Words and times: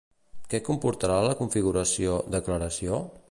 Què 0.53 0.59
comportarà 0.69 1.19
la 1.27 1.37
configuració 1.43 2.17
"declaració"? 2.39 3.03